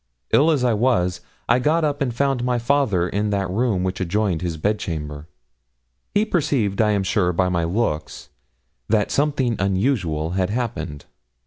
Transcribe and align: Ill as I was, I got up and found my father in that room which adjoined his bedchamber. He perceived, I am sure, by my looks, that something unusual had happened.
Ill 0.33 0.49
as 0.49 0.63
I 0.63 0.73
was, 0.73 1.21
I 1.47 1.59
got 1.59 1.83
up 1.85 2.01
and 2.01 2.11
found 2.11 2.43
my 2.43 2.57
father 2.57 3.07
in 3.07 3.29
that 3.29 3.51
room 3.51 3.83
which 3.83 4.01
adjoined 4.01 4.41
his 4.41 4.57
bedchamber. 4.57 5.27
He 6.15 6.25
perceived, 6.25 6.81
I 6.81 6.89
am 6.89 7.03
sure, 7.03 7.31
by 7.31 7.49
my 7.49 7.65
looks, 7.65 8.29
that 8.89 9.11
something 9.11 9.55
unusual 9.59 10.31
had 10.31 10.49
happened. 10.49 11.05